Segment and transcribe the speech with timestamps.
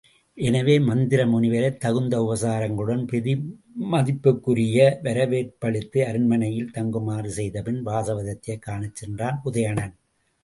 [0.37, 9.95] எனவே மந்தர முனிவரைத் தகுந்த உபசாரங்களுடன் பெருமதிப்பிற்குரிய வரவேற்பளித்து, அரண்மனையில் தங்குமாறு செய்தபின் வாசவதத்தையைக் காணச் சென்றான் உதயணன்.